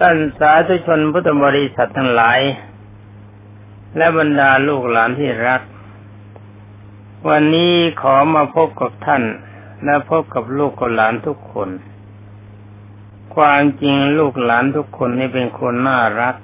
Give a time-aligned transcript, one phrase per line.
[0.00, 2.40] ท่านสาธุชนพุทธบริษัททั้งหลาย
[3.96, 5.62] และบรรดาลูกหลานที่รัก
[7.28, 9.22] วันนี้ขอมาพบกับท่าน
[9.84, 11.68] และพบกับลูกกับหลานทุกคน
[13.34, 16.36] ความจริงลูกหลานทุกคนนี่เป็นคนน่ารัก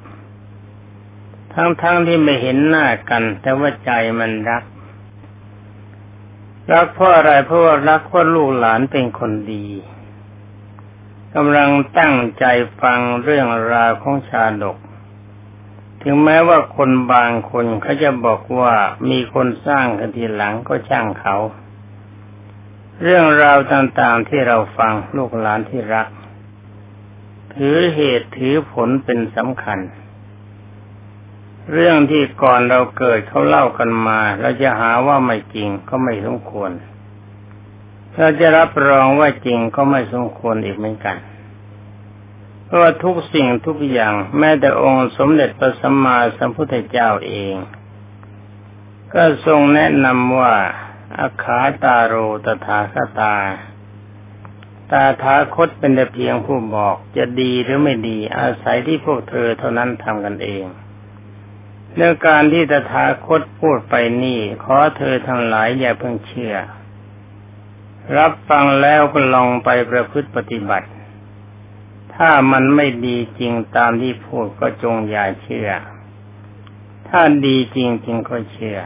[1.55, 4.65] ทั้งๆทที่ไม่เห็นหน้ากัน แต่ว่าใจมันรัก
[6.73, 9.67] รักเพราะอะไรเพราะว่ารักเพราะลูกหลานเป็นคนดี
[11.37, 12.45] กำลังตั้งใจ
[12.83, 14.79] ฟังเรื่องราวของชาดก
[16.03, 18.75] ถึงแม้ว่าคนบางคนเขาจะบอกว่า
[19.11, 21.37] มีคนสร้างกันทีหลังก็ช่างเขา
[23.03, 26.09] เรื่องราวต่างๆที่เราฟังลูกหลานที่รัก
[27.55, 29.79] ถือเหตุถือผลเป็นสำคัญ
[31.73, 36.71] เรื่องที่ก่อนเราเกิดเขาเล่ากันมา เราจะหาว่าไม่จริงก็ไม่สมควร
[38.17, 41.17] ถ้าจะรับรองว่าจริงก็ไม่สมควรอีกเหมือนกัน
[42.65, 47.55] เพราะว่าทุกสิ่งทุกอย่างแม้แต่องค์สมเด็จพระสัมมาสัมพุทธเจ้าเอง
[49.15, 50.55] ก็ทรงแนะนำว่า
[51.19, 53.35] อาขาตาโรตถาคตา
[54.93, 60.65] ตาทาคตเป็นแต่เพียงผู้บอกจะดีหรือไม่ดีอาศัยที่พวกเธอเท่านั้นทำกันเอง
[61.95, 66.55] เรื่องการที่ตถาคตพูดไปนี่ ขอเธอทั้งหลายอย่าเพิ่งเชื่อ
[68.19, 70.89] รับฟังแล้วก็ลองไปประพฤติปฏิบัติ
[72.15, 75.71] ถ้ามันไม่ดีจริงตามที่พูดก็จงอย่าเชื่อ
[77.09, 78.79] ถ้าดีจริงจริงก็เชื่อ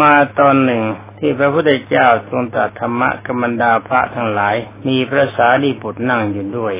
[0.00, 0.82] มาตอนหนึ่ง
[1.18, 4.56] ที่พระพุทธเจ้าทรงตรัสธรรมะกรรมดาพระทั้งหลาย
[4.88, 6.74] มีพระสารีบุตรนั่งอยู่ด้วย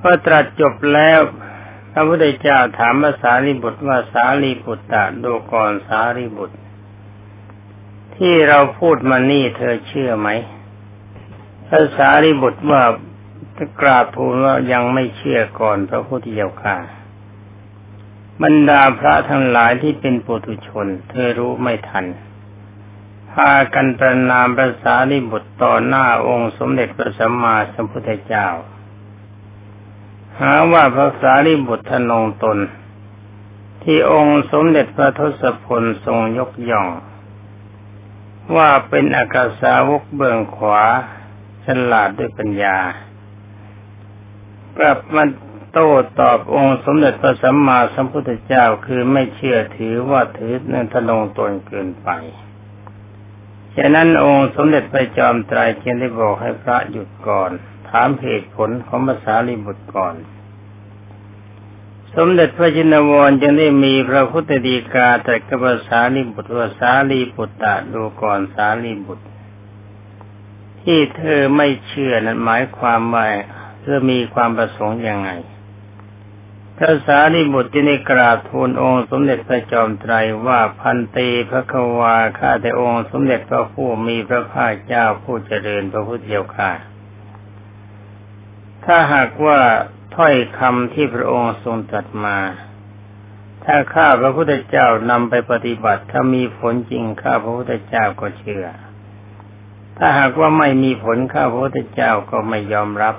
[0.00, 1.20] พอตรัสจบแล้ว
[1.92, 6.56] พระพุทธเจ้าถามพระสารีบุตรว่าสารีบุตรตะดูก่อนสารีบุตร
[8.18, 10.28] ที่เราพูดมานี่เธอเชื่อไหม
[11.68, 12.82] ภาษาริบุตรว่า
[13.80, 16.76] กราบทูลว่ายังไม่เชื่อก่อนพระพุทธเจ้าค่ะ
[18.42, 22.04] บรรดาพระทั้งหลายที่เป็นปุถุชน เธอรู้ไม่ทัน
[23.32, 28.48] พากันประนามภาษาริบุตรต่อหน้าองค์สมเด็จพระสัมมาสัมพุทธเจ้า
[30.40, 32.58] หาว่าภาษาริบุตรทนงตน
[33.82, 36.88] ที่องค์สมเด็จพระทศพลทรงยกย่อง
[38.56, 40.84] ว่าเป็นอากาสาวกเบื้องขวา
[41.64, 42.78] ฉลาดด้วยปัญญา
[44.78, 45.24] กลับมา
[45.72, 52.08] โต้ตอบองค์สมเด็จพระสัมมาสัมพุทธเจ้าคือไม่เชื่อถือว่าถือนั่นทะลงตนเกินไป
[53.76, 57.50] ฉะนั้นองค์สมเด็จพระจอมไตรเขียนได้บอกให้พระหยุดก่อน
[57.88, 60.14] ถามเหตุผลของภาษาลิบุตรก่อน
[62.20, 69.26] สมเด็จพระจินวรจึงได้มีพระพุทธดีกาแต่กับสาลีบุตรว่าสาลีบุตรตะดูก่อนสาลีบุตร
[70.82, 73.26] ที่เธอไม่เชื่อนั้นหมายความว่า
[73.80, 75.30] เธอมีความประสงค์ยังไง
[76.76, 80.14] พระสารีบุตรที่ได้กราบทูลองค์สมเด็จพระจอมไตร
[80.46, 81.18] ว่าพันเต
[81.48, 86.72] พระควาข้าแต่องค์สมเด็จพระผู้มีพระภาคเจ้าผู้เจริญพระพุทธเจ้าค่ะ
[88.84, 89.58] ถ้าหากว่า
[90.18, 92.38] ถ้อยคำที่พระองค์ทรงตรัสมา
[93.64, 98.66] ถ้าข้าพระพุทธเจ้านำไปปฏิบัติ ถ้ามีผลจริงข้าพระพุทธเจ้าก็เชื่อ
[99.98, 103.14] ถ้าหากว่าไม่มีผลข้าพระพุทธเจ้าก็ไม่ยอมรับ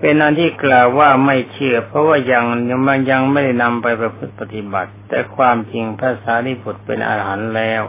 [0.00, 7.82] เป็นอันที่กล่าวว่าไม่เชื่อ เพราะว่ายังยังมันยังไม่ได้นำไปประพฤติปฏิบัติ แต่ความจริงพระสารีบุตรเป็นอาหารแล้ว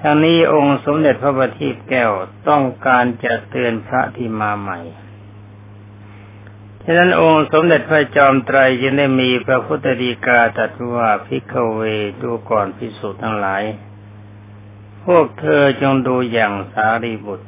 [0.00, 2.10] ทั้งนี้องค์สมเด็จพระบัณฑิตแก้ว
[2.48, 4.80] ต้องการจะเตือนพระที่มาใหม่
[6.84, 11.80] ฉะนั้นองค์สมเด็จพระจอมไตรยังได้มีพระพุทธดีกาตรัสว่าพิกเว
[12.22, 13.62] ดูก่อนพิสุทั้งหลาย
[15.04, 17.46] พวกเธอจงดูอย่างสารีบุตร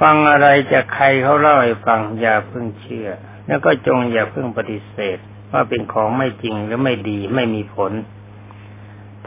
[0.00, 3.08] ฟังอะไรจากใครเขาเล่าให้ฟังอย่าเพิ่งเชื่อ
[3.46, 5.18] แล้วก็จงอย่าเพิ่งปฏิเสธ
[5.52, 7.92] ว่าเป็นของไม่จริงหรือไม่ดีไม่มีผล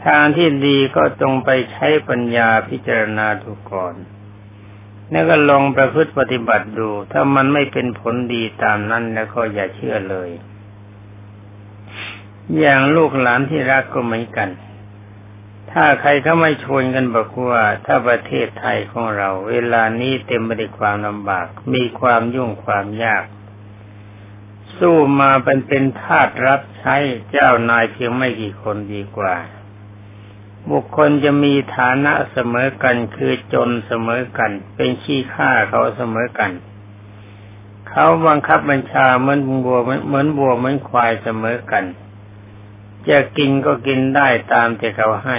[0.04, 3.94] ทางที่ดีก็จงไปใช้ปัญญาพิจารณาดูก่อน
[5.14, 10.30] แล้วก็ลองประพฤติปฏิบัติดู ถ้ามันไม่เป็นผลดีตามนั้นแล้วก็อย่าเชื่อเลย
[12.58, 14.48] อย่างลูกหลานที่รักก็เหมือนกัน
[15.72, 23.24] ถ้าใครเขาไม่ชวนกันบอกว่า ถ้าประเทศไทยของเรา เวลานี้เต็มไปด้วยความลำบาก มีความยุ่งความยาก
[24.78, 26.96] สู้มาเป็นเป็นทาสรับใช้
[27.30, 29.34] เจ้านายเพียงไม่กี่คนดีกว่า
[30.70, 36.50] บุคคลจะมีฐานะเสมอกันคือจนเสมอกัน เป็นขี้ข้าเขาเสมอกัน
[37.88, 41.84] เขาบังคับบัญชาเหมือนบัวเหมือนบัวเหมือนควายเสมอกัน
[43.08, 45.38] จะกินก็กินได้ตามที่เขาให้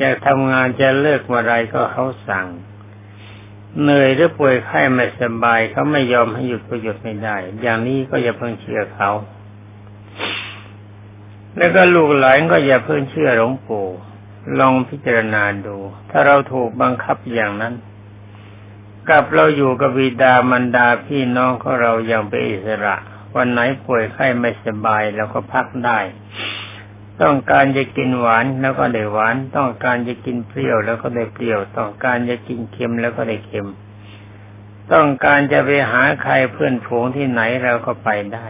[0.00, 2.46] จะทำงานจะเลิกเมื่อไรก็เขาสั่ง
[3.82, 9.10] เหนื่อยหรือป่วยไข้ไม่สบายเขาไม่ยอมให้หยุดก็หยุดไม่ได้ อย่างนี้ก็อย่าเพิ่งเชื่อเขา
[11.56, 13.86] แล้วก็ลูกหลานก็อย่าเพิ่งเชื่อหลวงปู่
[14.58, 15.76] ลองพิจารณาดู
[16.10, 17.74] ถ้าเราถูกบังคับอย่างนั้น
[19.10, 22.96] กับเราอยู่กับบิดามารดาพี่น้องของเราอย่างเป็นอิสระ
[23.34, 25.98] วันไหนป่วยไข้ไม่สบายเราก็พักได้
[27.22, 33.68] ต้องการจะกินหวานแล้วก็ได้หวาน ต้องการจะกินเปรี้ยวแล้วก็ได้เปรี้ยว ต้องการจะกินเค็มแล้วก็ได้เค็ม
[34.92, 38.46] ต้องการจะไปหาใครเพื่อนฝูงที่ไหนเราก็ไปได้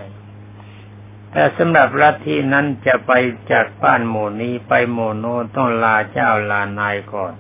[1.39, 3.13] แต่สำหรับรัฐที่นั้นจะไป
[3.53, 7.33] จากบ้านหมู่นี้ไปหมู่โน้นต้องลาเจ้าลานายก่อน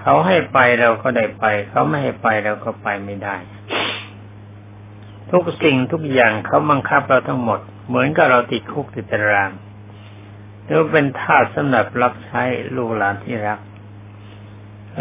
[0.00, 3.36] เขาให้ไปเราก็ได้ไป เขาไม่ให้ไปเราก็ไปไม่ได้
[5.30, 9.50] ทุกสิ่งทุกอย่างเขาบังคับเราทั้งหมด เหมือนกับเราติดคุกติดตาราง
[10.64, 12.42] หรือเป็นทาสสำหรับรับใช้
[12.76, 13.60] ลูกหลานที่รัก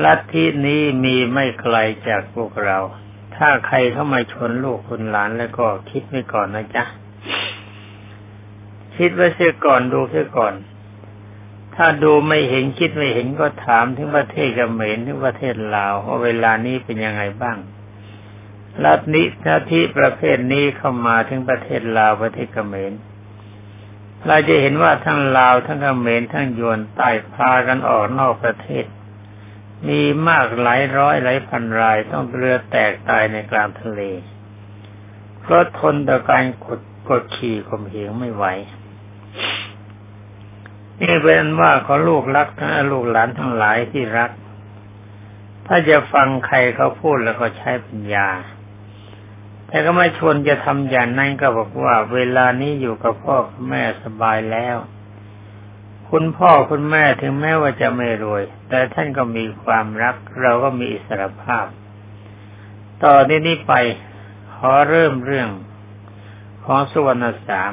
[0.04, 2.78] ลัทธินี้มีไม่ไกลจากพวกเรา
[3.36, 6.86] ถ้าใครเข้ามาชนลูกคุณหลานแล้วก็คิดไว้ก่อนนะจ๊ะ
[8.98, 10.54] คิดไว้เสียก่อนดูเสียก่อน
[11.76, 17.58] ถ้าดูไม่เห็นคิดไม่เห็นก็ถามถึงประเทศกัมเมรถึงประเทศลาวว่าเวลานี้เป็นยังไงบ้าง
[18.84, 22.94] รัฐนินาทีประเภทนี้เข้ามาถึงประเทศลาวประเทศกัมเมร
[24.28, 28.86] เราจะเห็นว่าทั้งลาวทั้งกัมเมรทั้งยวนใต้พากันออกนอกประเทศ
[29.88, 34.02] มีมากหลายร้อยหลายพันรายต้องเรือแตกตายในกลางทะเล
[35.42, 36.80] เพราะทนต่อการกด
[37.10, 38.46] กดขี่ข่มเหงไม่ไหว
[41.02, 44.32] นี่เป็นว่าขอลูกรักทั้งลูกหลานทั้งหลายที่รัก
[45.68, 48.30] ถ้าจะฟังใครเขาพูดแล้วก็ใช้ปัญญา
[49.68, 53.38] แต่ก็ไม่ชวนจะทำอย่างนั้นก็บอกว่า เวลานี้อยู่กับพ่อ
[53.70, 54.78] แม่สบายแล้ว
[56.10, 61.66] คุณพ่อคุณแม่ถึงแม้ว่าจะไม่รวย แต่ท่านก็มีความรัก เราก็มีอิสรภาพ
[63.04, 63.74] ต่อที่นี้ไป
[64.54, 65.50] ขอเริ่มเรื่อง
[66.66, 67.72] ของสุวรรณสาม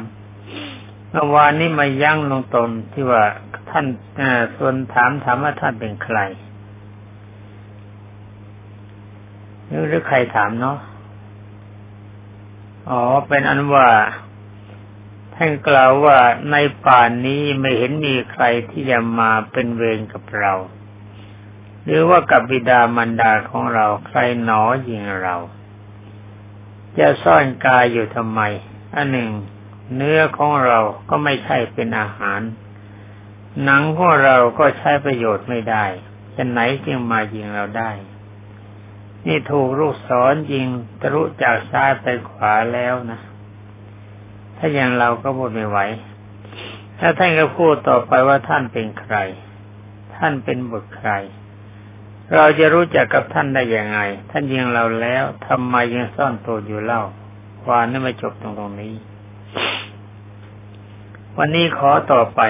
[1.17, 3.25] เมื่อวานนี้มายั่งลงตนที่ว่า
[3.71, 3.87] ท่าน
[4.57, 6.19] ส่วนถามถามว่าท่านเป็นใคร
[9.67, 10.79] หรือใครถามเนาะ
[12.91, 13.89] อ๋อ เป็นอันว่า
[15.35, 16.19] ท่านกล่าวว่า
[16.51, 16.57] ใน
[16.87, 20.53] ป่านนี้ไม่เห็นมีใครที่จะมาเป็นเวรกับเรา
[21.85, 25.37] หรือว่ากับบิดามารดาของเราใครหนอยิงเรา
[26.99, 28.41] จะซ่อนกายอยู่ทำไม
[28.95, 29.31] อันหนึ่ง
[29.95, 30.79] เนื้อของเรา
[31.09, 32.41] ก็ไม่ใช่เป็นอาหาร
[33.65, 35.85] หนังของเราก็ใช้ประโยชน์ไม่ได้
[36.37, 37.91] จะไหนจึงมายิงเราได้
[39.27, 40.67] นี่ถูกลูกศรยิง
[41.01, 43.21] ทะลุจากซ้ายไปขวาแล้วนะ
[44.57, 45.79] ถ้าอย่างเราก็พูดไม่ไหว
[46.99, 49.17] ถ้าท่านก็พูดต่อไปว่าท่านเป็นใคร
[50.15, 51.11] ท่านเป็นบุตรใคร
[52.35, 53.99] เราจะรู้จักกับท่านได้ยังไง
[54.31, 57.03] ท่านยิงเราแล้วทำไมยังซ่อนตัวอยู่เล่า
[57.65, 58.95] ความนี่ไม่จบตรงตรงนี้
[61.39, 62.41] วันนี้ขอต่อไป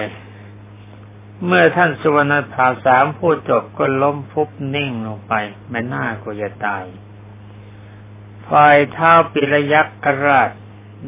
[1.46, 5.32] เมื่อท่านสุวรรณภาสามพูดจบก็ล้มฟุบนิ่งลงไป
[5.70, 6.84] ไม่น่าก็จะตาย
[8.48, 10.50] ฝ่ายเท้าปิรยักษ์กราช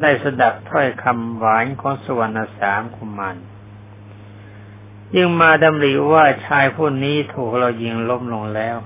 [0.00, 3.36] ได้สดับถ้อยคำหวานของสุวรรณสามคุมัน
[5.14, 8.76] ยิ่งมาดำริว่าชายผู้นี้ถูกเรายิงล้มลงแล้ว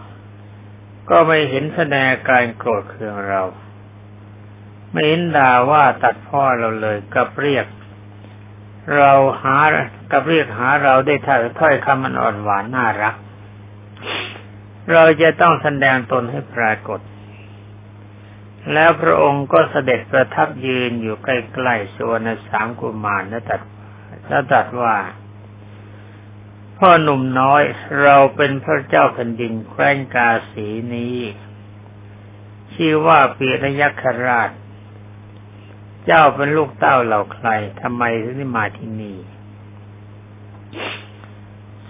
[1.11, 3.43] ก็ไม่เห็นแสดงการโกรธเคืองเรา
[4.91, 7.67] ไม่เห็นด่าว่าตัดพ่อเราเลยกับเรียก
[8.97, 9.13] เรา
[9.43, 9.57] หา
[10.13, 13.15] กับเรียกหาเราได้ถ้าถ้อยคำมันอ่อนหวานน่ารัก
[14.93, 17.01] เราจะต้องแสดงตนให้ปรากฏ
[18.73, 21.29] แล้วพระองค์ก็เสด็จประทับยืนอยู่ใก
[21.67, 23.61] ล้ๆส่วนสามกุมารและตัด
[24.29, 24.97] แล้วตัดว่า
[26.79, 27.63] พ่อหนุ่มน้อย
[28.03, 31.19] เราเป็นพระเจ้าแผ่นดินแคว้นกาสีนี้
[32.75, 34.51] ชื่อว่าปีรยักษราช
[36.13, 37.49] เจ้าเป็นลูกเต้าเหล่าใคร
[37.83, 39.17] ทำไมถึงได้มาที่นี่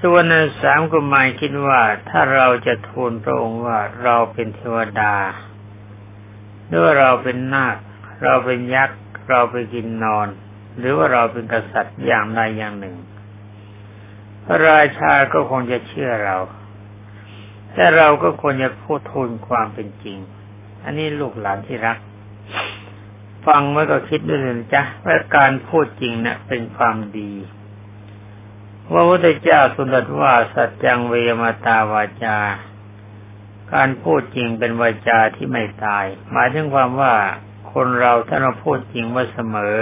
[0.02, 0.24] ส่วน
[0.62, 5.14] สามกุมารคิดว่าถ้าเราจะทูลพระองค์ว่าเราเป็นเทวดา
[6.66, 7.76] หรือว่าเราเป็นนาค
[8.24, 8.98] เราเป็นยักษ์
[9.28, 10.28] เราไปกินนอน
[10.78, 12.96] หรือว่าเราเป็นกษัตริย์อย่างใดอย่างหนึ่ง
[14.44, 16.36] พระราชาก็คงจะเชื่อเรา
[17.72, 20.18] แต่เราก็ควรจะพูดทูลความเป็นจริง
[20.84, 21.98] อันนี้ลูกหลานที่รัก
[23.46, 27.32] ฟังไว้ก็คิดด้วยนะจ๊ะว่าการพูดจริงเนะี่ยเป็นความดี
[28.92, 32.38] ว่าพระพุทธเจ้าสุนัตว่าสัจจังเวมาตาวาจา
[33.72, 37.14] การพูดจริงเป็นวาจาที่ไม่ตาย หมายถึงความว่า
[37.72, 39.76] คนเราถ้าเราพูดจริงว่าเสมอ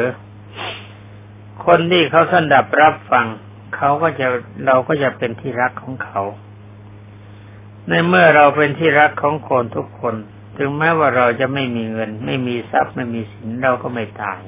[1.65, 3.27] คนที่เขาสันดับรับฟัง
[3.77, 4.27] เขาก็จะ
[4.67, 6.23] เราก็จะเป็นที่รักของเขา
[7.89, 10.15] ในเมื่อเราเป็นที่รักของคนทุกคน
[10.59, 14.43] ถึงแม้ว่าเราจะไม่มีเงิน ไม่มีทรัพย์ไม่มีสินเราก็ไม่ตาย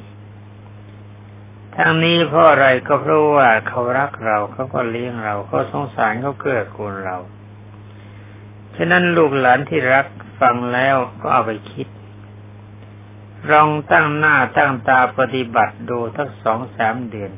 [1.76, 7.16] ทั้งนี้เพราะอะไรก็เพราะว่าเขารักเราเขาก็เลี้ยงเราเขาสงสารเขาเกื้อกูลเรา
[8.76, 10.06] ฉะนั้นลูกหลานที่รัก
[10.40, 11.88] ฟังแล้วก็เอาไปคิด
[13.50, 17.32] ลองตั้งหน้าตั้งตาปฏิบัติดูทั้งสองสามเดือน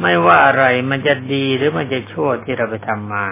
[0.00, 3.26] ไม่ว่าอะไรมันจะดีหรือมันจะชั่วที่เราไปทำมา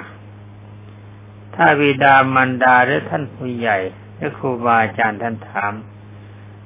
[1.56, 3.78] ถ้าวิดามันดาหรือท่านผู้ใหญ่
[4.16, 5.72] หรือครูบาอาจารย์ท่านถาม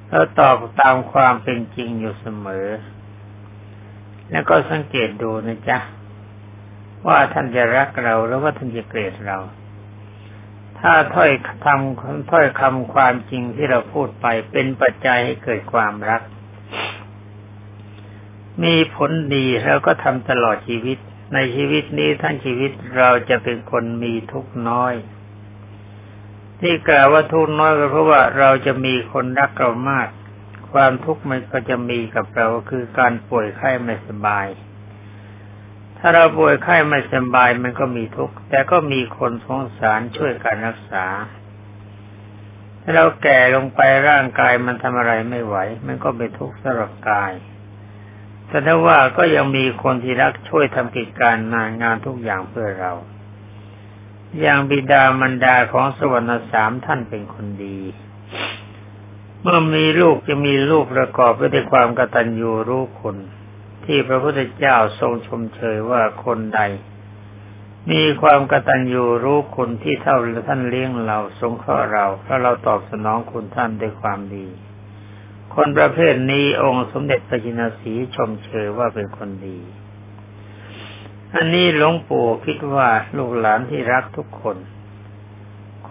[0.07, 2.67] แล้วตอบตามความเป็นจริงอยู่เสมอ
[4.29, 5.79] แล้วก็สังเกตดูนะจ๊ะ
[7.07, 9.37] ว่าท่านจะรักเราหรือว่าท่านจะเกลียดเรา
[10.79, 11.31] ถ้าถ้อย
[11.65, 16.21] คำถ้อยคำความจริงที่เราพูดไปเป็นปัจจัยให้เกิดความรัก
[18.63, 20.97] มีผลดีเราก็ทำตลอดชีวิต
[21.33, 24.93] ในชีวิตนี้ทั้งชีวิตเราจะเป็นคนมีทุกข์น้อย
[26.59, 30.07] ที่กล่าวว่าทุกข์น้อยก็เพราะว่าเราจะมีคนรักเรามาก
[30.71, 34.47] ความทุกข์มันก็จะมีกับเราคือการป่วยไข้ไม่สบาย
[35.97, 41.05] ถ้าเราป่วยไข้ไม่สบายมันก็มีทุกข์แต่ก็มีคนสงสารช่วยการรักษา
[42.81, 47.33] ถ้าเราแก่ลงไปร่างกายมันทำอะไรไม่ไหว มันก็เป็นทุกข์สำหรับกาย
[48.51, 52.93] แต่ถ้าว่าก็ยังมีคนที่รักช่วยทำกิจการงานงานทุกอย่างเพื่อเรา
[54.39, 57.79] อย่างบิดามารดาของสวรรค์สามท่านเป็นคนดี
[59.41, 63.17] เมื่อมีลูกจะมีลูกประกอบไปด้วยความกตัญญูรู้คุณ
[63.85, 66.61] ที่พระพุทธเจ้าทรงชมเชยว่าคนใด
[67.91, 70.17] มีความกตัญญูรู้คุณที่เท่า
[70.47, 74.47] ท่านเลี้ยงเราสงเคราะห์เรา เพราะเราตอบสนองคุณท่านด้วยความดี
[75.53, 79.59] คนประเภทนี้องค์สมเด็จพระจินสีชมเชยว่าเป็นคนดี
[81.35, 84.57] อันนี้หลวงปู่คิดว่าลูกหลานที่รักทุกคน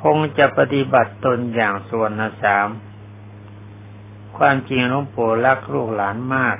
[0.00, 2.10] คงจะปฏิบัติตนอย่างส่วน
[2.42, 2.68] สาม
[4.36, 6.56] ความจริงหลวงปู่รักลูกหลานมาก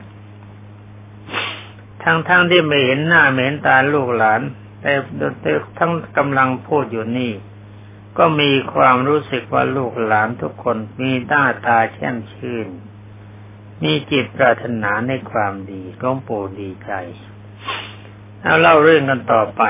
[2.03, 4.41] ทั้งๆทที่ไม่เห็นหน้าไม่เห็นตาลูกหลาน
[4.81, 4.93] แต่
[5.79, 7.33] ทั้งกำลังพูดอยู่นี่
[8.19, 12.69] ก็มีความรู้สึกว่าลูกหลานทุกคนมีหน้าตาแช่มชื่น
[13.83, 16.93] มีจิตปรารถนาในความดีหลวงปู่ดีใจ
[18.43, 19.63] เอาเล่าเรื่องกันต่อไป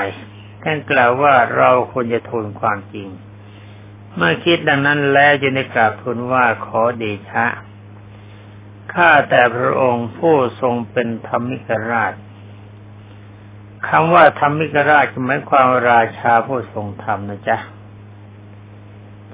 [0.63, 3.09] ท่านกล่าวว่าเราควรจะทูลความจริง
[4.15, 7.45] เมื่อคิดดังนั้นแล้วจะได้กราบทูลว่าขอเดชะ
[8.93, 12.13] ข้าแต่พระองค์ผู้ทรงเป็นธรรมิกราช
[13.87, 17.57] คำว่าธรรมิกราชหมายความราชาผู้ทรงธรรมนะจ๊ะ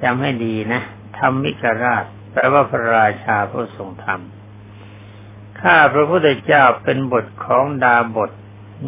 [0.04, 0.82] จำให้ดีนะ
[1.18, 4.22] ธรรมิกราชแปลว่าพระราชาผู้ทรงธรรม
[5.64, 8.32] ข้าพระพุทธเจ้าเป็นบทของดาบท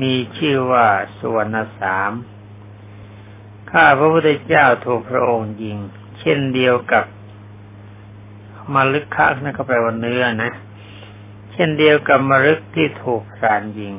[0.01, 0.87] มีชื่อว่า
[1.19, 2.11] สวรรณสาม
[3.71, 5.77] ข้าพระพุทธเจ้าถูกพระองค์ยิง
[6.19, 7.05] เช่นเดียวกับ
[8.73, 10.51] มาลึกคักนั่นก็แปลว่าเนื้อนะ
[11.51, 13.93] เช่นเดียวกับมรึกที่ถูกสารยิง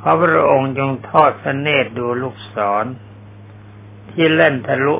[0.00, 2.86] ขอพระองค์จงทอดพระเนตรดูลูกศร
[4.10, 4.96] ที่เล่นทะลุ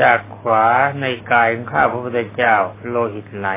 [0.00, 0.66] จากขวา
[1.00, 3.48] ในกายของข้าพระพุทธเจ้าโลหิตไหล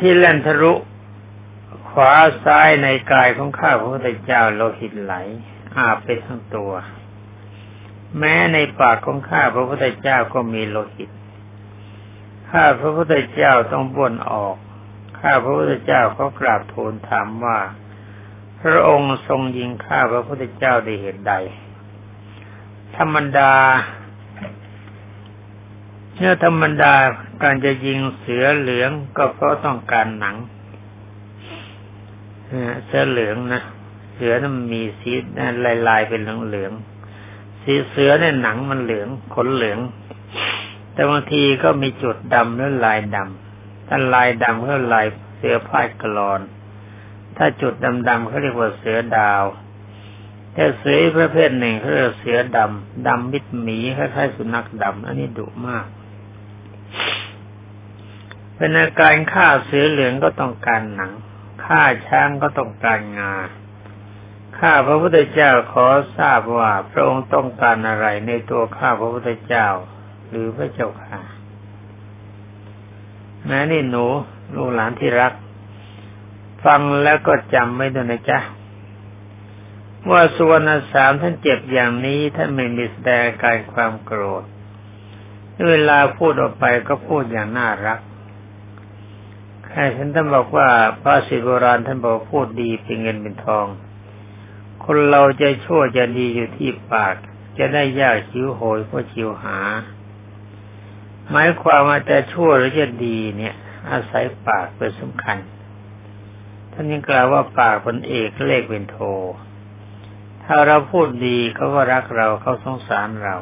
[0.00, 0.72] ที่เล่นทะลุ
[1.90, 2.12] ขวา
[2.44, 5.14] ซ้ายในกายของข้าพระพุทธเจ้าโลหิตไหล
[5.76, 6.72] อาบไปทั้งตัว
[8.18, 11.10] แม้ในปากของข้าพระพุทธเจ้าก็มีโลหิต
[12.50, 14.56] ข้าพระพุทธเจ้าต้องบ่นออก
[15.20, 17.58] ข้าพระพุทธเจ้าเขากราบทูลถามว่า
[18.60, 21.34] พระองค์ทรงยิงข้าพระพุทธเจ้าได้เหตุใด
[22.96, 23.52] ธรรมดา
[26.22, 26.94] เนื้อธรรมดา
[27.42, 30.36] การจะยิงเสือเหลืองก็เพราะต้องการหนัง
[32.86, 33.62] เสือเหลืองนะ
[34.14, 35.12] เสือนันมีสี
[35.88, 39.78] ลายๆเป็นเหลืองๆสีเสือเนี่ยหนังมันเหลืองขนเหลือง
[40.92, 46.40] แต่บางทีก็มีจุดดำหรือลายดำถ้าลายดำก็ลายเสือพายกรอน
[47.36, 47.74] ถ้าจุด
[48.08, 49.44] ดำๆเขาเรียกว่าเสือดาว
[50.54, 55.86] แต่เสือประเภทหนึ่งเขาเรียกเสือดำดำมิดหมีคล้ายๆสุนัขดำอันนี้ดุมาก
[58.56, 61.12] เป็นอาการฆ่าเสือเหลืองก็ต้องการหนัง
[61.64, 63.34] ฆ่าช้างก็ต้องการงา
[64.58, 65.86] ข้าพระพุทธเจ้าขอ
[66.18, 69.68] ทราบว่าพระองค์ต้องการอะไรในตัวข้าพระพุทธเจ้า
[70.28, 71.20] หรือพระเจ้าค่ะ
[73.46, 74.06] แม้นี่หนู
[74.54, 75.32] ลูกหลานที่รัก
[76.64, 78.40] ฟังแล้วก็จำไว้ด้วยนะจ๊ะ
[80.10, 84.44] ว่าสุวรรณสามท่านเจ็บอย่างนี้ท่านไม่มีแสดงการความโกรธ
[85.68, 88.00] เวลาพูดออกไปก็พูดอย่างน่ารัก
[89.66, 90.68] ใครฉันท่านบอกว่า
[91.00, 93.66] พระศิโบราณท่านบอกพูดดีเป็นเงินเป็นทอง
[94.84, 97.14] คคนเราจะชั่วจะดีอยู่ที่ปาก
[97.58, 99.58] จะได้ยากชิวโหยก็ชิวหา
[101.30, 103.54] หมายความว่าจะชั่วหรือจะดีเนี่ย
[103.90, 105.36] อาศัยปากเป็นสำคัญ
[106.72, 108.96] ท่านยังกล่าวว่าปากเป็นเอกเลขเป็นโท
[110.44, 113.36] ถ้าเราพูดดีเขาก็รักเราเขาสงสารเรา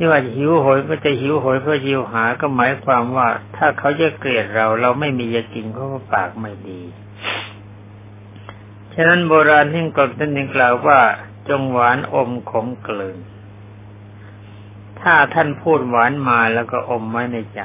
[0.00, 6.80] ที่ว่าหิวโหยก็จะหิวโหยเพื่อหิวหาก็หมายความว่า ถ้าเขาจะเกลียดเรา เราไม่มีจะกินเขาก็ปากไม่ดี
[8.94, 11.00] ฉะนั้นโบราณที่กดท่านยังกล่าวว่า
[11.48, 13.18] จงหวานอมขมกลืน
[15.00, 17.62] ถ้าท่านพูดหวานมาแล้วก็อมไว้ในใจ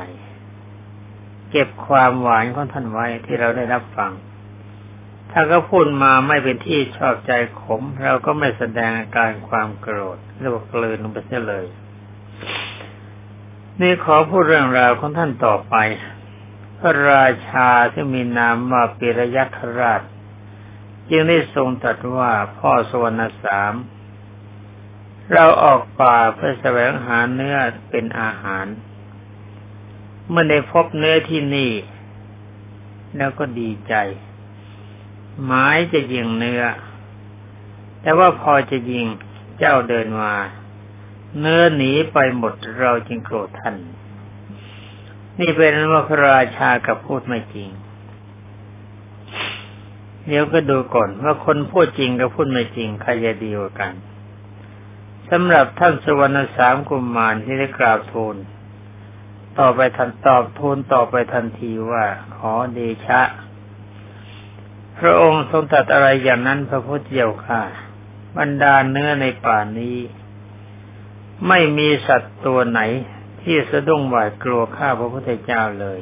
[1.51, 4.11] เก็บความหวานของท่านไว้ที่เราได้รับฟัง
[5.31, 11.65] ถ้าก็พูดมาไม่เป็นที่ชอบใจขม เราก็ไม่แสดงอาการความโกรธเรียกว่ากลืนลงไปเสียเลย
[13.81, 15.75] นี่ขอพูดเรื่องราวของท่านต่อไป
[16.79, 20.01] พระราชาที่มีนามว่าปิรยัคราช
[21.09, 23.73] จึงได้ทรงตรัสว่าพ่อสวรรณสาม
[25.33, 27.57] เราออกป่าเพื่อแสวงหาเนื้อ
[27.89, 28.65] เป็นอาหาร
[30.29, 31.71] เมื่อได้พบเนื้อที่นี่
[33.17, 33.93] แล้วก็ดีใจ
[35.45, 36.63] หมายจะยิงเนื้อ
[38.01, 39.05] แต่ว่าพอจะยิง
[39.57, 40.33] เจ้าเดินมา
[41.39, 43.75] เนื้อหนีไปหมดเราจึงโกรธท่าน
[45.39, 47.69] นี่เป็นว่าพระราชากับพูดไม่จริง
[50.27, 53.93] เดี๋ยวก็ดูก่อนว่าคนพูดจริงกับพูดไม่จริงใครจะดีกว่ากัน
[55.29, 58.35] สำหรับท่านสวรรณสามกุมมารที่ได้กราบทูล
[59.59, 63.21] ต่อไปทันตอบทูลต่อไปทันทีว่าขอเดชะ
[64.97, 67.61] พระองค์ทรงตรัสอะไรอย่างนั้นพระพุทธเจ้าค่ะ
[68.37, 69.97] บรรดาเนื้อในป่านี้
[71.47, 72.81] ไม่มีสัตว์ตัวไหน
[73.41, 76.01] ที่สะดุ้งหวาดกลัวข้าพระพุทธเจ้าเลย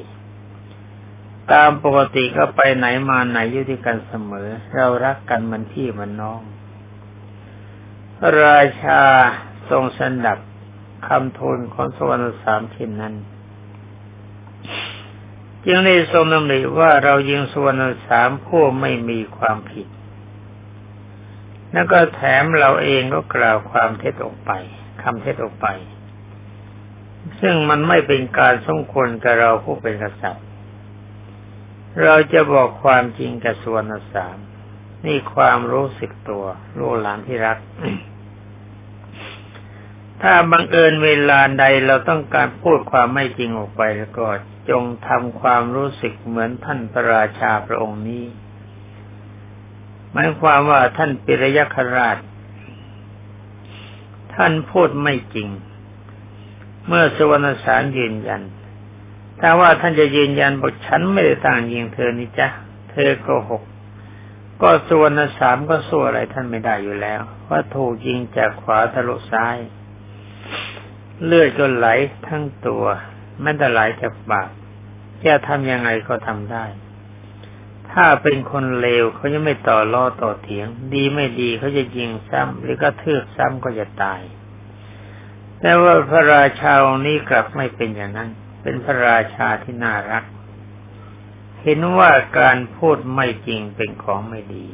[1.51, 6.41] ตามปกติก็ไปไหนมาไหนอยู่ด้วยกันเสมอ เรารักกันมันพี่มันน้อง
[8.43, 9.01] ราชา
[9.69, 10.37] ทรงสนับ
[11.07, 13.15] คำทูลของสวรรค์สามชิ้นนั้น
[15.65, 19.87] จึงได้ทรงนำหริว่าเรายิงสวรรค์สามผู้ไม่มีความผิด
[21.71, 24.51] แล้วก็แถมเราเองก็กล่าวความเท็จออกไป
[25.03, 25.67] คำเท็จออกไป
[27.41, 30.45] ซึ่งมันไม่เป็นการสมควรกับเราผู้เป็นกษัตริย์
[32.03, 33.83] เราจะบอกความจริงกับส่วน
[34.13, 34.37] สาม
[35.05, 36.45] นี่ความรู้สึกตัว
[36.77, 37.57] ลูกหลานที่รัก
[40.21, 44.27] ถ้าบังเอิญเวลาใดเราต้องการพูดความไม่จริงออกไปแล้วก็
[44.69, 48.25] จงทำความรู้สึกเหมือนท่านพระราชาพระองค์นี้
[50.11, 52.17] หมายความว่าท่านปิรยคราช
[54.35, 55.49] ท่านพูดไม่จริง
[56.87, 58.41] เมื่อสุวรรณสารยืนยัน
[59.39, 62.47] ถ้าว่าท่านจะยืนยันบอกฉันไม่ได้ต่างยิงเธอนี่จ้ะ
[62.91, 63.63] เธอโกหก
[64.61, 69.57] ก็ส่วนสามก็สู้อะไรท่านไม่ได้อยู่แล้ว ว่าถูกยิงจากขวาทะลุซ้าย
[71.25, 71.87] เลือดก็ไหล
[72.27, 72.85] ทั้งตัว
[73.41, 74.49] แม้แต่ไหลจากปาก
[75.25, 76.65] จะทำยังไงก็ทำได้
[77.93, 84.21] ถ้าเป็นคนเลวเขาจะไม่ต่อล้อต่อเถียง ดีไม่ดีเขาจะยิงซ้ำหรือก็ทืบซ้ำก็จะตาย
[85.59, 88.29] แต่ว่าพระราชาองค์นี้กลับไม่เป็นอย่างนั้น
[88.61, 90.23] เป็นพระราชาที่น่ารัก
[91.61, 94.65] เห็นว่าการพูดไม่จริงเป็นของไม่ดี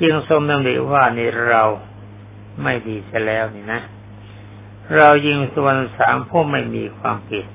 [0.00, 1.64] จึงทรงดำริว่าในเรา
[2.62, 3.80] ไม่ดีเสียแล้วนี่นะ
[4.96, 7.46] เรายิงส่วนสามผู้ไม่มีความผิด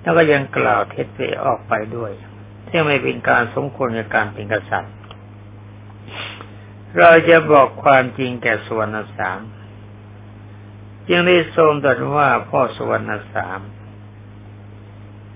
[0.00, 2.12] แล้วก็ยังกล่าวเท็จไปออกไปด้วย
[2.74, 4.94] ที่ไม่เป็นการสมควรในการเป็นกษัตริย์
[6.98, 8.86] เราจะบอกความจริงแก่ส่วน
[9.18, 9.40] สาม
[11.08, 13.60] จึงได้ทรงตรัสว่าพ่อสวรรณสาม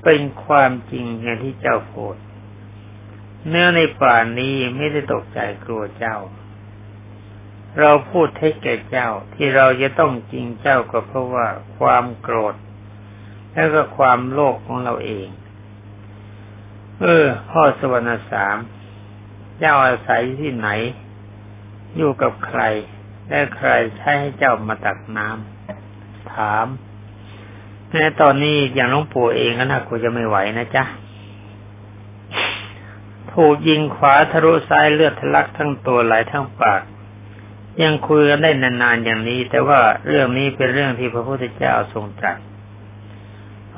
[0.05, 2.16] เป็นความจริงอย่างที่เจ้าพูด
[3.49, 6.16] เนื้อในป่านี้ไม่ได้ตกใจกลัวเจ้า
[7.81, 11.46] เราพูดเท็จแก่เจ้าที่เราจะต้องจริงเจ้าก็เพราะว่า
[11.79, 12.55] ความโกรธ
[13.53, 15.29] แล้วก็ความโลภของเราเอง
[17.02, 18.56] เออ พ่อสวรรณสาม
[19.59, 20.68] เจ้าอาศัยที่ไหน
[21.96, 22.61] อยู่กับใคร
[23.28, 26.66] และใครใช้ให้เจ้ามาตักน้ำ ถาม
[27.90, 30.85] แม้ตอนนี้อย่างน้องปู่เองก็น่ากลัวจะไม่ไหวนะจ๊ะ
[33.32, 36.82] ถูกยิงขวาทะลุซ้ายเลือดทะลักทั้งตัวไหลทั้งปาก
[37.82, 42.38] ยังคุยกันได้นานๆอย่างนี้ แต่ว่าเรื่องนี้เป็นเรื่องที่พระพุทธเจ้าทรงตรัส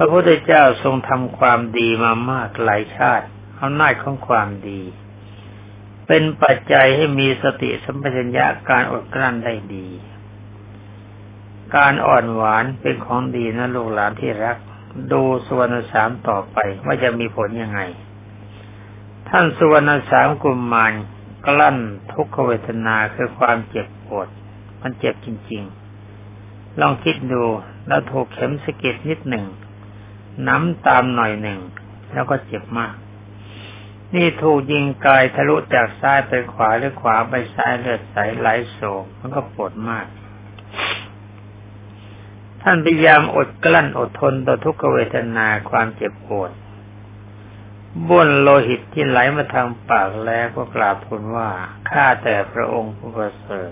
[0.01, 3.27] พระพุทธเจ้าทรงทำความดีมามากหลายชาติ
[3.61, 4.81] อำนาจของความดี
[6.07, 9.89] เป็นปัจจัยให้มีสติสัมปชัญญะการอดกลั้นได้ดี
[11.77, 14.57] การอ่อนหวานเป็นของดีนะลูกหลานที่รัก
[15.13, 17.81] ดูสุวรรณสามต่อไปว่าจะมีผลยังไง
[19.29, 20.93] ท่านสุวรรณสามกุมมาร
[21.47, 21.77] กลั้น
[22.13, 24.29] ทุกขเวทนาคือความเจ็บปวด
[24.81, 25.63] มันเจ็บจริง
[26.21, 27.45] ๆ ลองคิดดู
[27.87, 29.47] แล้วถูกเข็มสะกิดนิดหนึ่ง
[30.47, 31.61] น้ำตามหน่อยหนึ่ง
[32.13, 32.95] แล้วก็เจ็บมาก
[34.15, 40.07] นี่ถูกยิงกายทะลุจากซ้ายไปขวาหรือขวาไปซ้ายเลือดใสไหลโศกมันก็ปวดมาก
[42.63, 46.51] ท่านพยายามอดกลั้นอดทนต่อทุกขเวทนาความเจ็บปวด
[48.07, 51.49] บ้วนโลหิตที่ไหลมาทางปากแล้วก็กราบทูลว่า
[51.91, 53.71] ข้าแต่พระองค์ผู้ประเสริฐ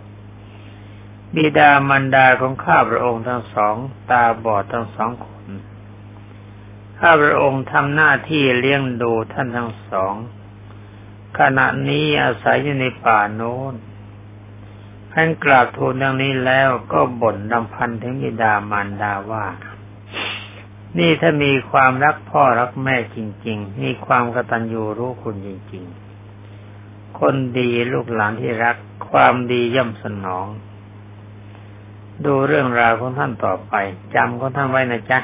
[1.35, 3.75] บิดามารดาของข้าพระองค์ทั้งสอง
[4.11, 5.27] ตาบอดทั้งสองค
[6.99, 10.15] ข้าพระองค์ทำหน้าที่เลี้ยงดูท่านทั้งสอง
[11.39, 13.75] ขณะนี้อาศัยอยู่ในป่าโน้น
[15.13, 19.47] ท่านกราบทูลดังนี้แล้วก็บ่นดำพันถึงบิดามารดาว่า
[20.99, 28.77] นี่ถ้ามีความรักพ่อรักแม่จริง ๆ มีความกตัญญูรู้คุณจริง ๆ คนดีลูกหลานที่รัก
[29.11, 30.47] ความดีย่อมสนอง
[32.25, 33.75] ดูเรื่องราวของท่านต่อไป
[34.15, 35.21] จำของท่านไว้นะจ๊ะ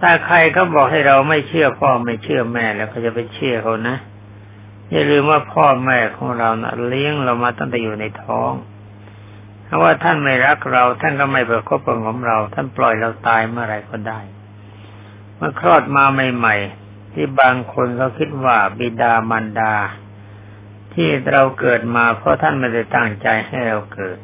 [0.00, 3.96] ถ้าใครเขาบอกให้เราไม่เชื่อพ่อไม่เชื่อแม่แล้วก็จะไปเชื่อเขานะ
[4.90, 8.52] อย่าลืมว่าพ่อแม่ของเรานะเลี้ยงเรามาตั้งแต่อยู่ในท้อง
[9.66, 14.20] ถ้าว่าท่านไม่รักเรา ท่านก็ไม่ประคบประงมเรา ท่านปล่อยเราตายเมื่อไรก็ได้
[15.36, 16.56] เมื่อคลอดมาใหม่
[16.86, 19.74] ๆ ที่บางคนเขาคิดว่าบิดามารดา
[20.94, 24.18] ที่เราเกิดมาเพราะท่านไม่ได้ตั้งใจให้เราเกิด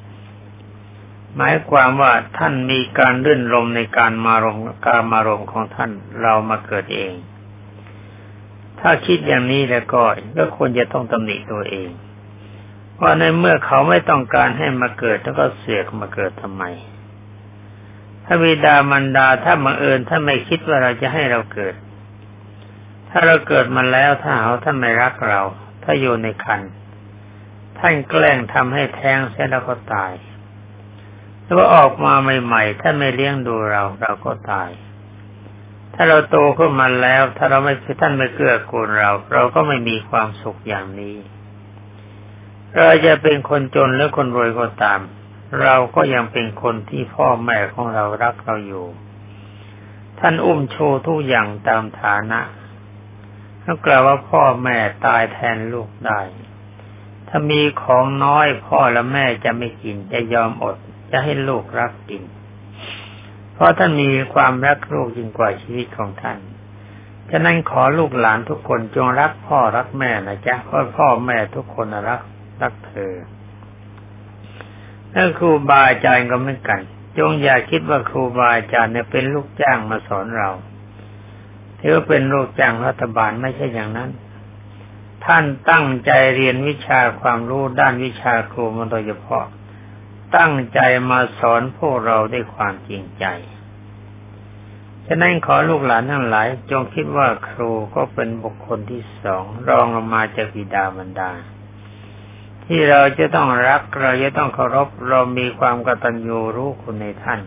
[1.37, 5.91] หมายความว่าท่านมีการรื่นรมในการมารมการมารมของท่าน
[6.23, 7.13] เรามาเกิดเอง
[8.81, 10.03] ถ้าคิดอย่างนี้แล้วก็
[10.37, 11.91] ก็ควรจะต้องตำหนิตัวเอง
[13.01, 16.65] ว่าในเมื่อเขาไม่ต้องการให้มาเกิดแล้วก็เสียกมาเกิดทำไม
[18.25, 21.75] ถ้าวิดามันดาถ้าบังเอิญท่าไม่คิดว่าเราจะให้เราเกิด
[23.11, 25.41] ถ้าเราเกิดมาแล้วถ้าเขาท่านไม่รักเรา
[25.85, 26.61] ถ้าอยู่ในคัน
[27.79, 30.13] ท่านแกล้งทำให้แท้งเสียแล้วก็ตาย
[31.45, 34.71] แล้วออกมาใหม่ๆ ถ้าไม่เลี้ยงดูเราเราก็ตาย
[35.95, 41.17] ถ้าเราโตขึ้นมาแล้ว ถ้าเราไม่ท่านไม่เกื้อกูลเรา เราก็ไม่มีความสุขอย่างนี้
[42.75, 45.01] เราจะเป็นคนจนหรือคนรวยก็ตาม
[45.63, 48.87] เราก็ยังเป็นคนที่พ่อแม่ของเรารักเราอยู่
[50.19, 52.41] ท่านอุ้มโชว์ทุกอย่างตามฐานะ
[53.63, 56.21] ถ้ากล่าวว่าพ่อแม่ตายแทนลูกได้
[57.29, 60.77] ถ้ามีของน้อยพ่อและแม่จะไม่กินจะยอมอด
[61.13, 62.23] จะให้ลูกรักกิน
[63.55, 66.39] เพราะท่านมีความรักลูกยิ่งกว่าชีวิตของท่าน
[67.31, 72.21] ฉะนั้นขอลูกหลานทุกคนจงรักพ่อรักแม่นะจ๊ะเพราะพ่อแม่ทุกคนรัก
[72.63, 73.15] รักเธอ
[75.13, 76.81] ถ้าครูบาอาจารย์ก็เหมือนกัน
[77.19, 80.51] จงอย่าคิดว่าครูบาอาจารย์เนี่ยเป็นลูกจ้างมาสอนเรา
[81.81, 84.11] ถือว่าเป็นลูกจ้างรัฐบาลไม่ใช่อย่างนั้น
[85.25, 89.45] ท่านตั้งใจเรียนวิชาความรู้ด้านวิชาครูมาโดยเฉพาะ
[90.37, 93.25] ตั้งใจมาสอนพวกเราด้วยความจริงใจ
[95.07, 101.31] ฉะนั้นขอลูกหลานทั้งหลาย จงคิดว่าครูก็เป็นบุคคลที่สองรองลงมาจากบิดามารดา
[102.65, 107.41] ที่เราจะต้องรักเราจะต้องเคารพเรามีความกตัญญูรู้คุณในท่าน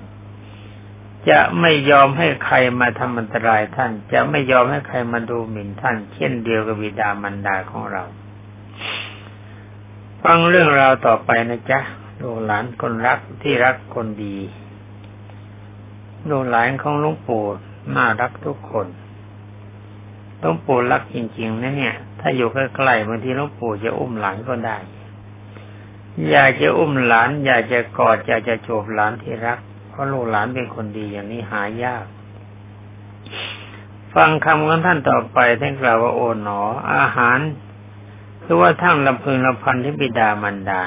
[1.30, 8.04] จะไม่ยอมให้ใครมาทำอันตรายท่าน จะไม่ยอมให้ใครมาดูหมิ่นท่าน เช่นเดียวกับบิดามารดาของเรา
[10.24, 11.80] ฟังเรื่องราวต่อไปนะจ๊ะ
[12.22, 14.38] ลูกหลานคนรักที่รักคนดี
[16.30, 17.44] ลูกหลานของหลวงปู่
[17.96, 18.88] น่ารักทุกคน
[20.46, 24.78] ลวงปู่รักจริงๆนะเนี่ย ถ้าอยู่ใกล้ๆบางทีหลวงปู่จะอุ้มหลานก็ได้
[26.30, 32.06] อยากจะอุ้มหลาน อยากจะกอดอยากจะโฉบหลานที่รัก เพราะลูกหลานเป็นคนดีอย่างนี้หายาก
[34.14, 36.62] ฟังคำของท่านต่อไปท่านกล่าวว่าโอ๋หนอ
[36.94, 37.40] อาหาร
[38.44, 40.82] คือว่าทั้งลำพึงลำพันที่บิดามันดา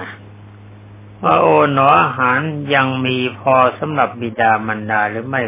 [1.22, 2.38] ว่าโอหนออาหาร
[2.74, 5.42] ยังมีพอสำหรับบิดามันดาหรือไม่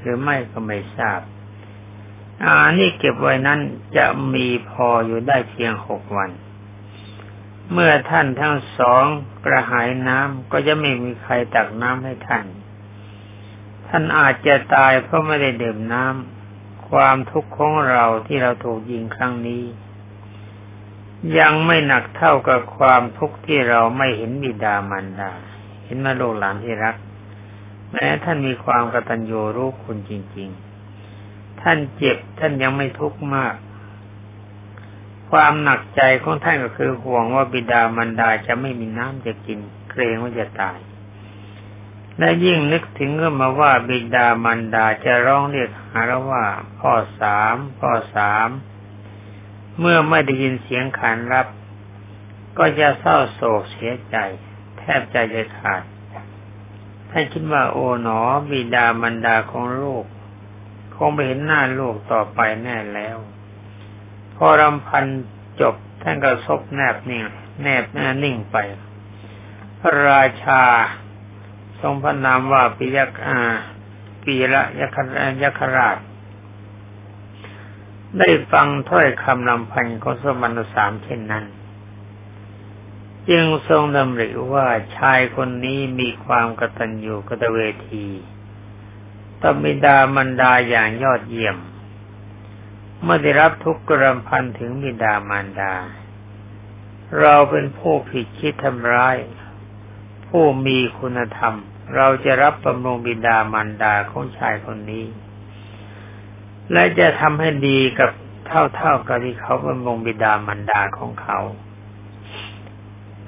[0.00, 1.20] หรือไม่ก็ไม่ทราบ
[2.42, 3.60] อาหารนี่เก็บไว้นั้น
[3.96, 6.30] จะมีพออยู่ได้เพียงหกวัน
[7.72, 9.04] เมื่อท่านทั้งสอง
[9.44, 12.46] กระหายน้ำก็จะไม่มีใครตักน้ำให้ท่าน
[13.88, 19.62] ท่านอาจจะตายเพราะไม่ได้ดื่มน้ำความทุกข์ของเราที่เราถูกยิงครั้งนี้
[21.38, 25.30] ยังไม่หนักเท่ากับความทุกข์ที่เราไม่เห็นบิดามารดา
[25.84, 26.96] เห็นมาลูกหลานที่รัก
[27.90, 30.48] แม้ท่านมีความกตัญญูรู้คุณจริง
[31.04, 33.54] ๆ ท่านเจ็บท่านยังไม่ทุกข์มาก
[35.30, 39.58] ความหนักใจของท่านก็คือห่วงว่าบิดามารดาจะไม่มีน้ำจะกิน
[39.90, 40.78] เกรงว่าจะตาย
[42.18, 46.44] และยิ่งนึกถึงก็มาว่าบิดามารดาจะร้องเรียกหาเราว่า
[46.78, 48.48] พ่อสามพ่อสาม
[49.80, 51.46] เมื่อไม่ได้ยินเสียงขานรับ
[52.58, 54.16] ก็จะเศร้าโศกเสียใจ
[54.78, 55.82] แทบใจจะขาด
[57.10, 58.18] ท่านคิดว่าโอ๋หนอ
[58.50, 60.04] บิดามันดาของลูก
[60.94, 63.16] คงไม่เห็นหน้าลูกต่อไปแน่แล้ว
[64.36, 65.04] พอรำพัน
[65.60, 67.24] จบท่านก็ซบแนบนิ่ง
[67.62, 68.56] แนบแน่นิ่งไป
[69.80, 70.62] พระราชา
[71.80, 73.38] ทรงพระนามว่าปิยกอา
[74.24, 74.96] ปีละยค
[75.42, 75.96] ยคราช
[78.18, 81.44] ได้ฟังถ้อยคำลำพันของสมณสามเช่นนั้น
[83.28, 87.58] จึงทรงดำริว่าชายคนนี้มีความกตัญญูกตเว
[87.90, 88.06] ที
[89.42, 91.56] ตมิดามันดาอย่างยอดเยี่ยม
[93.02, 95.74] เมื่อได้รับทุกข์กรำพันถึงบิดามารดา
[97.20, 99.16] เราเป็นผู้ผิดคิดทำร้าย
[100.28, 101.54] ผู้มีคุณธรรม
[101.96, 105.06] เราจะรับบำรุงบิดามารดาของชายคนนี้
[106.72, 108.10] และจะทำให้ดีกับ
[108.46, 111.38] เท่าๆกับที่เขาบำรุงบิดามารดาของเขา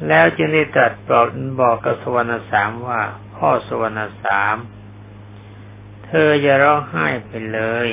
[0.08, 1.26] แล้วจึงได้ตรัสบอก
[1.60, 3.00] บอกกับสวรรณสามว่า
[3.36, 4.56] พ่อสวรรณสาม
[6.06, 7.88] เธออย่าร้องไห้ไปเลย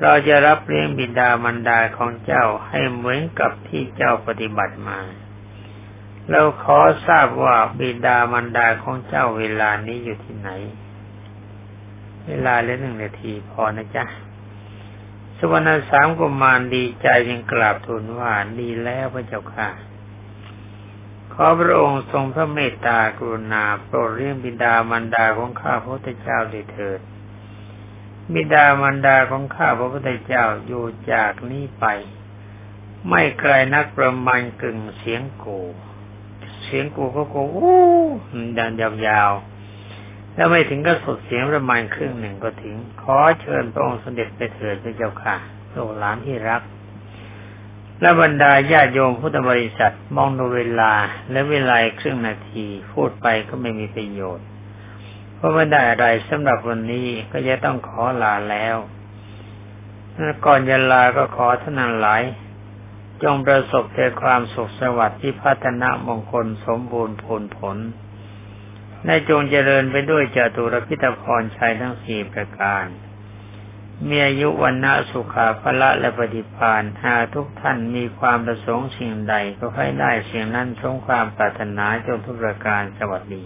[0.00, 4.98] เราจะรับเลี้ยงบิดามารดาของเจ้าให้เหมือนกับที่เจ้าปฏิบัติมา
[6.30, 10.50] เราขอทราบว่าบิดามารดาของเจ้าเวลานี้อยู่ที่ไหน
[12.26, 14.04] เวลาเละหนึ่งนาทีพอนะจ๊ะ
[15.44, 19.68] สวรรณสามกุมารดีใจยังกราบทูลว่าดีแล้วพระเจ้าค่ะ
[21.32, 27.00] ขอพระองค์ทรงพระเมตตากรุณาโปรดเรียงบิดามารดาของข้าพระพุทธเจ้าด้วยเถิด
[28.34, 31.84] บิดามารดาของข้าพระพุทธเจ้าอยู่จากนี้ไป
[33.08, 35.60] ไม่ไกลนักประมาณกึ่งเสียงกู
[36.62, 37.80] เสียงกูก็โกอู้
[38.58, 39.51] ดันยาวๆ
[40.34, 45.36] แล้วไม่ถึงก็สดเสียงประมาณครึ่งหนึ่งก็ถึง ขอเชิญพระองค์เสด็จไปเถิดพระเจ้าค่ะ
[45.70, 46.62] โลหลานที่รัก
[48.00, 50.92] และบรรดาญาโยมพุทธบริษัทมองดูเวลา
[51.30, 54.46] และเวลาครึ่งนาที พูดไปก็ไม่มีประโยชน์
[55.34, 58.76] เพราะไม่ได้อะไรสำหรับวันนี้ก็จะต้องขอลาแล้ว
[60.46, 62.22] ก่อนจะลาก็ขอท่านหลาย
[63.22, 67.78] จงประสบแต่ความสุขสวัสดิ์ที่พัฒนามงคลสมบูรณ์ผลผล
[69.06, 72.86] ในจงเจริญไปด้วยจตุรพิธพรชัยทั้งสี่ประการ
[74.08, 83.44] มีอายุวันนะสุขาภละและปฏิพานหากทุกท่านมีความประสงค์สิ่งใดก็ให้ได้สิ่งนั้นสงความปรารถนาจงทุกประการสวัสดี